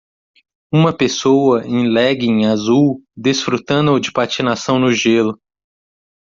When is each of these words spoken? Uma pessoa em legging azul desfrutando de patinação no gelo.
Uma 0.73 0.97
pessoa 0.97 1.63
em 1.63 1.87
legging 1.87 2.47
azul 2.47 3.03
desfrutando 3.15 3.99
de 3.99 4.11
patinação 4.11 4.79
no 4.79 4.91
gelo. 4.91 5.39